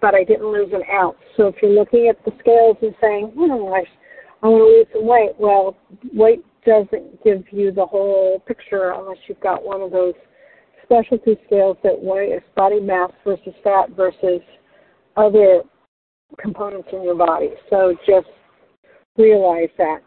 [0.00, 1.18] but I didn't lose an ounce.
[1.36, 3.84] So if you're looking at the scales and saying, hmm, I,
[4.42, 5.76] I want to lose some weight, well,
[6.14, 10.14] weight doesn't give you the whole picture unless you've got one of those
[10.84, 14.40] specialty scales that weigh is body mass versus fat versus
[15.16, 15.62] other
[16.40, 17.50] components in your body.
[17.70, 18.28] So just
[19.16, 19.98] realize that.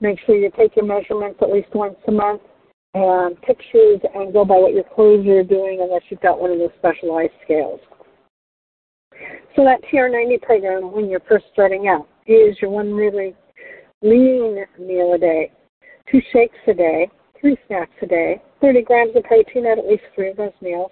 [0.00, 2.42] Make sure you take your measurements at least once a month
[2.94, 6.58] and pictures and go by what your clothes are doing unless you've got one of
[6.58, 7.80] those specialized scales.
[9.56, 13.34] So that TR90 program when you're first starting out is your one really
[14.02, 15.52] lean meal a day,
[16.10, 17.08] two shakes a day,
[17.40, 20.90] three snacks a day, 30 grams of protein at at least three of those meals.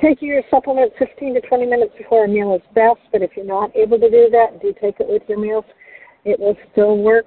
[0.00, 3.44] Taking your supplement 15 to 20 minutes before a meal is best, but if you're
[3.44, 5.64] not able to do that, do take it with your meals.
[6.24, 7.26] It will still work.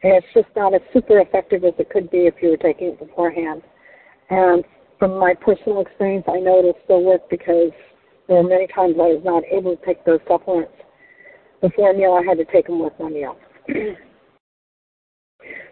[0.00, 2.98] It's just not as super effective as it could be if you were taking it
[2.98, 3.62] beforehand.
[4.28, 4.64] And
[4.98, 7.72] from my personal experience, I know it'll still work because
[8.28, 10.72] there are many times I was not able to take those supplements
[11.62, 12.12] before a meal.
[12.12, 13.38] I had to take them with my meal.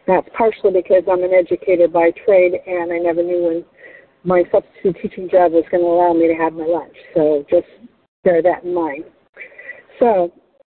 [0.06, 3.64] That's partially because I'm an educator by trade, and I never knew when
[4.24, 6.96] my substitute teaching job was going to allow me to have my lunch.
[7.14, 7.66] So just
[8.24, 9.04] bear that in mind.
[9.98, 10.32] So,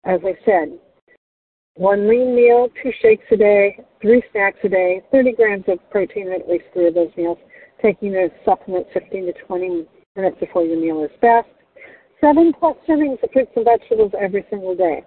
[0.04, 0.78] as I said,
[1.74, 6.32] one lean meal, two shakes a day, three snacks a day, 30 grams of protein
[6.32, 7.38] at least three of those meals,
[7.80, 11.48] taking a supplement 15 to 20 minutes before your meal is best.
[12.20, 15.04] Seven plus servings of fruits and vegetables every single day.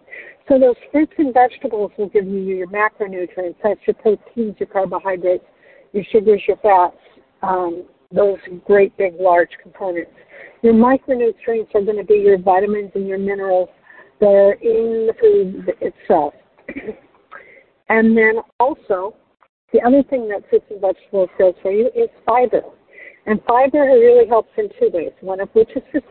[0.48, 5.44] So those fruits and vegetables will give you your macronutrients, that's your proteins, your carbohydrates,
[5.92, 6.96] your sugars, your fats,
[7.44, 10.12] um, those great big large components.
[10.62, 13.70] Your micronutrients are going to be your vitamins and your minerals
[14.20, 16.34] that are in the food itself.
[17.90, 19.16] and then also,
[19.74, 22.62] the other thing that fruits and vegetables does for you is fiber.
[23.26, 26.02] And fiber really helps in two ways, one of which is for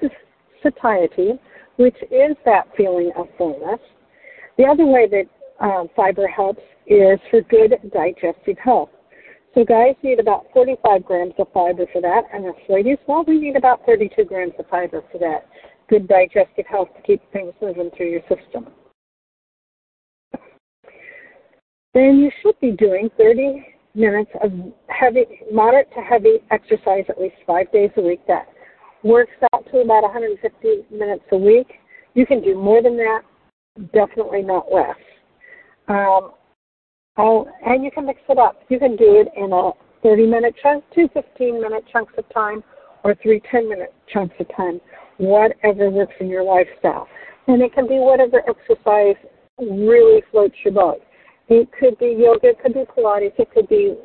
[0.63, 1.33] satiety,
[1.77, 3.81] which is that feeling of fullness.
[4.59, 8.91] The other way that um, fiber helps is for good digestive health.
[9.55, 13.39] So guys need about 45 grams of fiber for that, and us ladies, well, we
[13.39, 15.49] need about 32 grams of fiber for that.
[15.89, 18.69] Good digestive health to keep things moving through your system
[21.95, 24.53] then you should be doing 30 minutes of
[24.89, 28.21] heavy, moderate to heavy exercise at least five days a week.
[28.29, 28.47] That
[29.03, 31.69] works out to about 150 minutes a week.
[32.15, 33.23] You can do more than that,
[33.93, 34.97] definitely not less.
[35.89, 36.33] Um,
[37.17, 38.63] oh, and you can mix it up.
[38.69, 39.73] You can do it in a
[40.03, 42.63] 30 minute chunk, two 15 minute chunks of time,
[43.05, 44.81] or three 10 minute chunks of time,
[45.19, 47.09] whatever works in your lifestyle.
[47.47, 49.17] And it can be whatever exercise
[49.59, 51.03] really floats your boat.
[51.49, 53.97] It could be yoga, it could be Pilates, it could be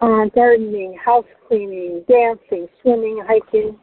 [0.00, 3.76] uh, gardening, house cleaning, dancing, swimming, hiking,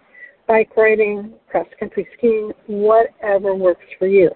[0.47, 4.31] bike riding, cross country skiing, whatever works for you.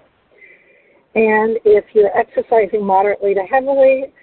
[1.16, 4.14] And if you're exercising moderately to heavily,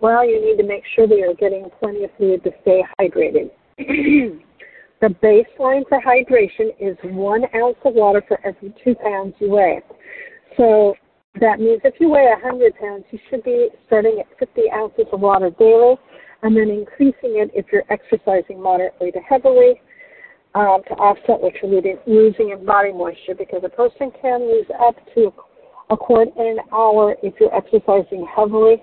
[0.00, 3.50] well, you need to make sure that you're getting plenty of fluid to stay hydrated.
[3.78, 9.80] the baseline for hydration is one ounce of water for every two pounds you weigh.
[10.56, 10.94] So
[11.40, 15.20] that means if you weigh 100 pounds, you should be starting at 50 ounces of
[15.20, 15.96] water daily
[16.42, 19.80] and then increasing it if you're exercising moderately to heavily
[20.54, 24.94] um, to offset what you're losing in body moisture because a person can lose up
[25.14, 25.32] to a
[25.90, 28.82] quart in an hour if you're exercising heavily.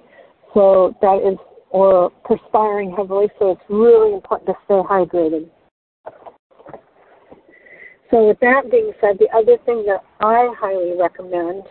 [0.53, 1.37] So that is,
[1.69, 3.27] or perspiring heavily.
[3.39, 5.49] So it's really important to stay hydrated.
[8.09, 11.63] So with that being said, the other thing that I highly recommend,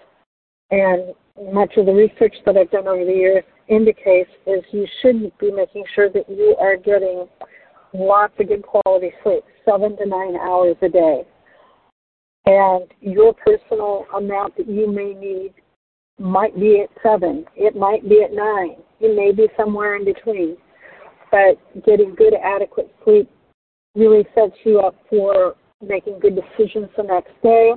[0.70, 1.14] and
[1.52, 5.50] much of the research that I've done over the years indicates, is you should be
[5.50, 7.28] making sure that you are getting
[7.92, 11.24] lots of good quality sleep, seven to nine hours a day.
[12.46, 15.52] And your personal amount that you may need
[16.18, 20.56] might be at seven, it might be at nine, it may be somewhere in between.
[21.30, 23.30] But getting good, adequate sleep
[23.94, 27.72] really sets you up for making good decisions the next day.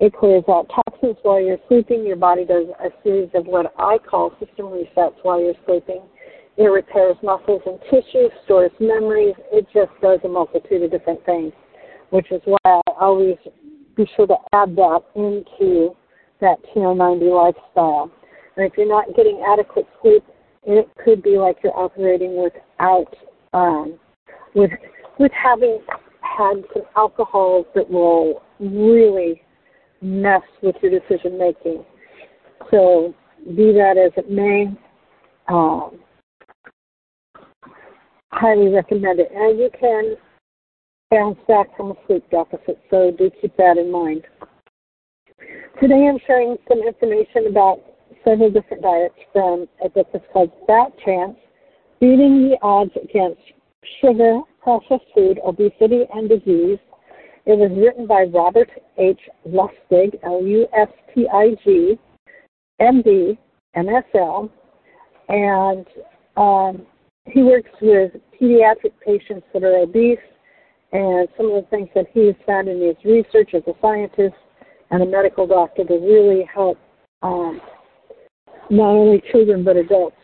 [0.00, 2.04] It clears out toxins while you're sleeping.
[2.04, 6.02] Your body does a series of what I call system resets while you're sleeping.
[6.56, 9.34] It repairs muscles and tissues, stores memories.
[9.52, 11.52] It just does a multitude of different things,
[12.10, 13.36] which is why I always
[13.96, 15.94] be sure to add that into
[16.40, 18.10] that TR90 lifestyle.
[18.56, 20.24] And if you're not getting adequate sleep,
[20.64, 23.14] it could be like you're operating without,
[23.52, 23.98] um,
[24.54, 24.70] with,
[25.18, 25.80] with having
[26.20, 29.42] had some alcohols that will really
[30.00, 31.84] mess with your decision making.
[32.70, 33.14] So,
[33.56, 34.68] be that as it may,
[35.48, 35.98] um,
[38.32, 39.30] highly recommend it.
[39.34, 40.16] And you can
[41.12, 44.24] bounce back from a sleep deficit, so do keep that in mind.
[45.78, 47.80] Today I'm sharing some information about
[48.24, 51.36] several different diets from a book that's called Fat Chance,
[52.00, 53.42] Beating the Odds Against
[54.00, 56.78] Sugar, Processed Food, Obesity, and Disease.
[57.44, 59.20] It was written by Robert H.
[59.46, 61.98] Lustig, L-U-S-T-I-G,
[62.80, 63.38] M.D.,
[63.76, 64.50] MSL,
[65.28, 65.86] and
[66.36, 66.86] um,
[67.26, 70.18] he works with pediatric patients that are obese,
[70.92, 74.34] and some of the things that he has found in his research as a scientist
[74.90, 76.78] and a medical doctor to really help
[77.22, 77.60] um,
[78.70, 80.16] not only children but adults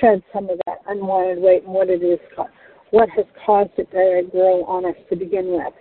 [0.00, 2.18] shed some of that unwanted weight and what it is,
[2.90, 5.72] what has caused it to grow on us to begin with.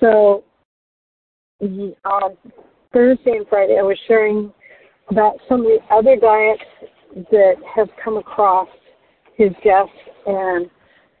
[0.00, 0.44] So
[2.04, 2.36] on
[2.92, 4.52] Thursday and Friday, I was sharing
[5.08, 6.62] about some of the other diets
[7.30, 8.68] that have come across
[9.36, 9.92] his guests
[10.26, 10.68] and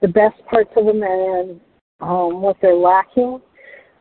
[0.02, 1.60] the best parts of them and
[2.00, 3.40] um, what they're lacking.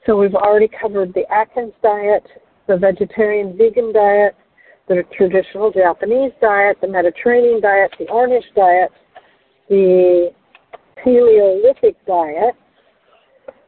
[0.06, 2.24] So we've already covered the Atkins diet,
[2.68, 4.36] the vegetarian vegan diet,
[4.88, 8.92] the traditional Japanese diet, the Mediterranean diet, the Ornish diet,
[9.70, 10.32] the
[11.02, 12.56] Paleolithic diet,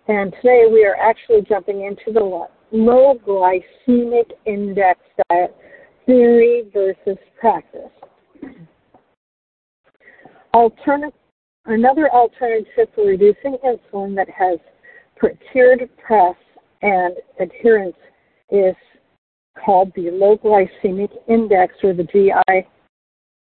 [0.07, 5.55] and today we are actually jumping into the low glycemic index diet,
[6.05, 7.91] theory versus practice.
[10.53, 11.13] Alternative,
[11.65, 14.59] another alternative for reducing insulin that has
[15.15, 16.35] procured press
[16.81, 17.95] and adherence
[18.51, 18.75] is
[19.63, 22.67] called the low glycemic index or the GI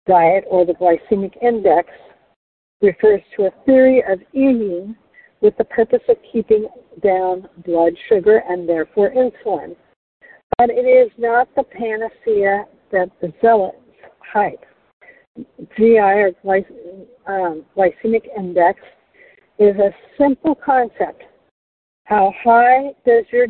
[0.07, 1.89] diet or the glycemic index
[2.83, 4.97] refers to a theory of eating
[5.41, 6.67] with the purpose of keeping
[7.03, 9.77] down blood sugar and therefore insulin.
[10.59, 13.77] But it is not the panacea that the zealots
[14.21, 14.65] hype.
[15.77, 16.33] GI or
[17.27, 18.81] um, glycemic index
[19.59, 21.23] is a simple concept.
[22.05, 23.47] How high does your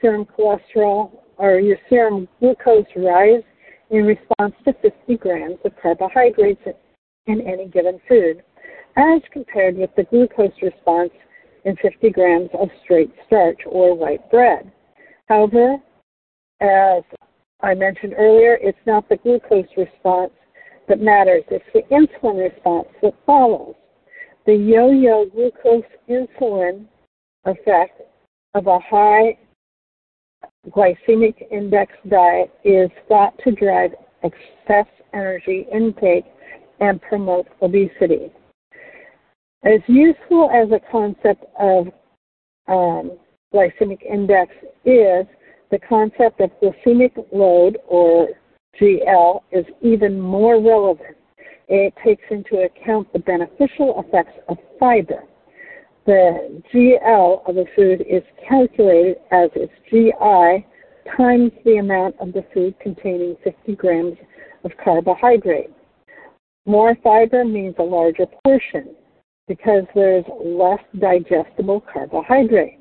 [0.00, 3.42] serum cholesterol or your serum glucose rise
[3.90, 6.62] in response to 50 grams of carbohydrates
[7.26, 8.42] in any given food,
[8.96, 11.12] as compared with the glucose response
[11.64, 14.70] in 50 grams of straight starch or white bread.
[15.28, 15.76] However,
[16.60, 17.02] as
[17.62, 20.32] I mentioned earlier, it's not the glucose response
[20.92, 21.42] that matters.
[21.50, 23.74] It's the insulin response that follows.
[24.44, 26.84] The yo-yo glucose insulin
[27.46, 28.02] effect
[28.54, 29.38] of a high
[30.68, 36.26] glycemic index diet is thought to drive excess energy intake
[36.80, 38.30] and promote obesity.
[39.64, 41.86] As useful as a concept of
[42.68, 43.12] um,
[43.54, 44.52] glycemic index
[44.84, 45.24] is,
[45.70, 48.28] the concept of glycemic load or
[48.80, 51.16] GL is even more relevant
[51.74, 55.24] it takes into account the beneficial effects of fiber.
[56.04, 60.66] The GL of a food is calculated as its GI
[61.16, 64.18] times the amount of the food containing 50 grams
[64.64, 65.70] of carbohydrate.
[66.66, 68.94] More fiber means a larger portion
[69.48, 72.80] because there's less digestible carbohydrate.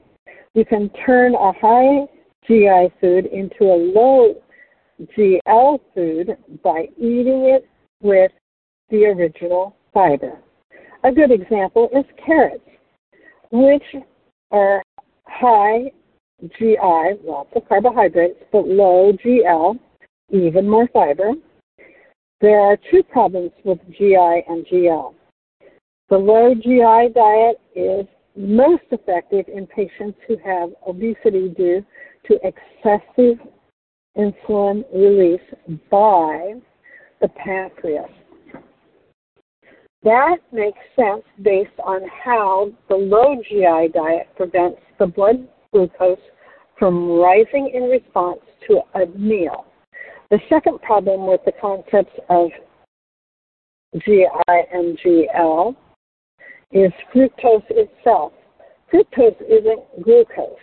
[0.54, 2.08] You can turn a high
[2.46, 4.36] GI food into a low
[5.17, 7.67] GL food by eating it
[8.01, 8.31] with
[8.89, 10.39] the original fiber.
[11.03, 12.63] A good example is carrots,
[13.51, 13.84] which
[14.51, 14.84] are
[15.25, 15.91] high
[16.58, 19.79] GI, lots of carbohydrates, but low GL,
[20.29, 21.34] even more fiber.
[22.39, 25.13] There are two problems with GI and GL.
[26.10, 28.05] The low GI diet is
[28.36, 31.86] most effective in patients who have obesity due
[32.27, 33.39] to excessive
[34.18, 35.41] insulin release
[35.89, 36.53] by
[37.22, 38.10] the pancreas.
[40.03, 46.18] That makes sense based on how the low GI diet prevents the blood glucose
[46.80, 49.65] from rising in response to a meal.
[50.32, 52.50] The second problem with the concepts of
[54.03, 55.75] GI and GL
[56.72, 58.34] is fructose itself.
[58.91, 60.58] Fructose isn't glucose.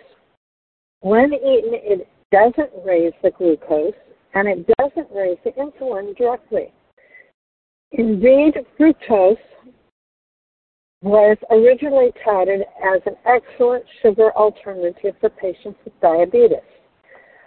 [1.00, 3.94] When eaten, it doesn't raise the glucose
[4.34, 6.72] and it doesn't raise the insulin directly.
[7.92, 9.36] Indeed, fructose
[11.00, 16.58] was originally touted as an excellent sugar alternative for patients with diabetes,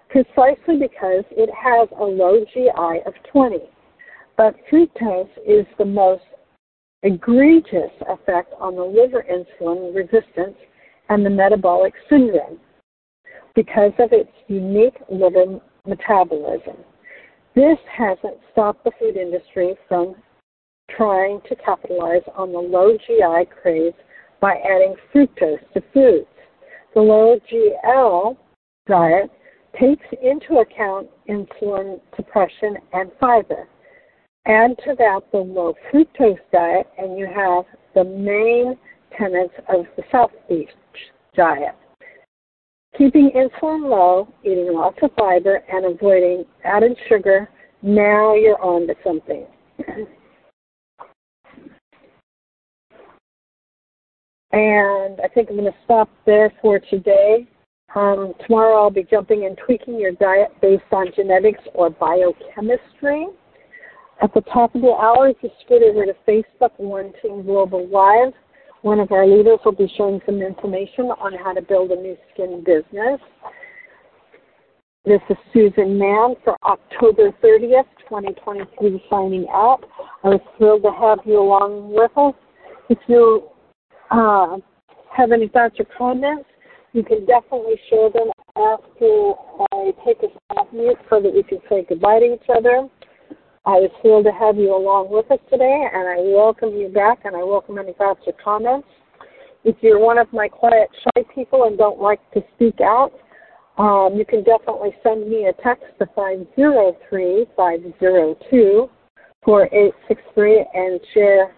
[0.09, 3.59] precisely because it has a low GI of 20.
[4.37, 6.23] But fructose is the most
[7.03, 10.57] egregious effect on the liver insulin resistance
[11.09, 12.59] and the metabolic syndrome
[13.55, 16.77] because of its unique liver metabolism.
[17.55, 20.15] This hasn't stopped the food industry from
[20.89, 23.93] trying to capitalize on the low GI craze
[24.39, 26.27] by adding fructose to foods.
[26.93, 28.37] The low GL
[28.87, 29.31] diet
[29.79, 33.67] takes into account insulin suppression and fiber.
[34.47, 38.77] Add to that the low fructose diet, and you have the main
[39.17, 40.69] tenets of the South Beach
[41.35, 41.75] diet.
[42.97, 47.49] Keeping insulin low, eating lots of fiber, and avoiding added sugar,
[47.81, 49.45] now you're on to something.
[54.51, 57.47] and I think I'm going to stop there for today.
[57.95, 63.27] Um, tomorrow I'll be jumping and tweaking your diet based on genetics or biochemistry.
[64.21, 68.33] At the top of the hour, just get over to Facebook One Team Global Live.
[68.81, 72.17] One of our leaders will be showing some information on how to build a Nu
[72.33, 73.19] Skin business.
[75.05, 79.81] This is Susan Mahon for October 30th, 2023, signing out.
[80.23, 82.33] I was thrilled to have you along with us.
[82.89, 83.49] If you
[84.09, 84.57] uh,
[85.15, 86.45] have any thoughts or comments,
[86.93, 89.33] you can definitely share them after
[89.71, 92.89] I take us off mute so that we can say goodbye to each other.
[93.63, 97.19] I was thrilled to have you along with us today, and I welcome you back,
[97.25, 98.87] and I welcome any thoughts or comments.
[99.63, 103.11] If you're one of my quiet, shy people and don't like to speak out,
[103.77, 108.89] um, you can definitely send me a text to 503 502
[109.45, 111.55] 4863 and share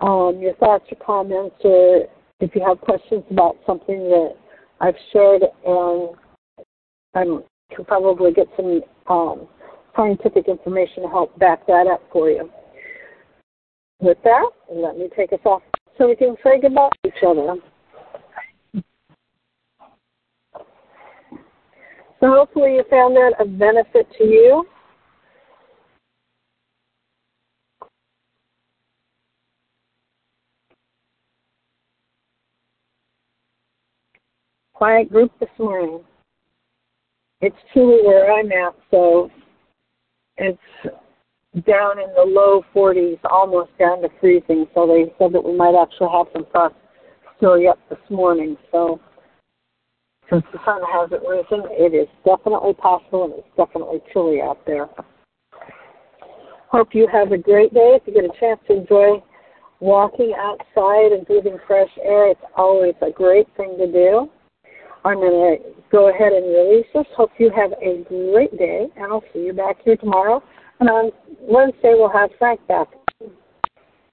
[0.00, 2.08] um, your thoughts or comments, or
[2.40, 4.34] if you have questions about something that
[4.80, 6.10] I've shared, and
[7.14, 7.22] I
[7.72, 9.46] can probably get some um,
[9.96, 12.50] scientific information to help back that up for you.
[14.00, 15.62] With that, let me take us off
[15.96, 17.56] so we can say goodbye to each other.
[22.20, 24.66] So hopefully you found that of benefit to you.
[34.74, 36.04] Quiet group this morning.
[37.40, 39.30] It's chilly where I'm at, so
[40.38, 40.58] it's
[41.66, 44.66] down in the low 40s, almost down to freezing.
[44.74, 46.74] So they said that we might actually have some frost
[47.36, 48.56] still yet this morning.
[48.70, 49.00] So
[50.30, 54.88] since the sun hasn't risen, it is definitely possible and it's definitely chilly out there.
[56.68, 57.96] Hope you have a great day.
[57.96, 59.22] If you get a chance to enjoy
[59.80, 64.28] walking outside and breathing fresh air, it's always a great thing to do.
[65.04, 67.06] I'm going to go ahead and release this.
[67.16, 70.42] Hope you have a great day, and I'll see you back here tomorrow.
[70.78, 71.10] And on
[71.40, 72.88] Wednesday, we'll have Frank back